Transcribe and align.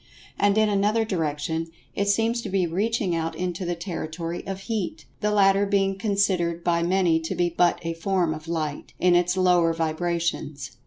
And, 0.39 0.57
in 0.57 0.67
another 0.67 1.05
direction, 1.05 1.67
it 1.93 2.07
seems 2.07 2.41
to 2.41 2.49
be 2.49 2.65
reaching 2.65 3.15
out 3.15 3.35
into 3.35 3.65
the 3.65 3.75
territory 3.75 4.41
of 4.47 4.61
Heat, 4.61 5.05
the 5.19 5.29
latter 5.29 5.67
being 5.67 5.95
considered 5.95 6.63
by 6.63 6.81
many 6.81 7.19
to 7.19 7.35
be 7.35 7.49
but 7.49 7.77
a 7.83 7.93
form 7.93 8.33
of 8.33 8.47
Light, 8.47 8.93
in 8.99 9.13
its 9.13 9.37
lower 9.37 9.73
vibrations. 9.75 10.71